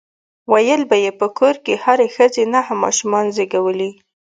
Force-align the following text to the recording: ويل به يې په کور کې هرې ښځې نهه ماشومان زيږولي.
ويل 0.53 0.81
به 0.89 0.97
يې 1.03 1.11
په 1.19 1.27
کور 1.37 1.55
کې 1.65 1.81
هرې 1.83 2.07
ښځې 2.15 2.43
نهه 2.53 2.73
ماشومان 2.83 3.25
زيږولي. 3.35 3.89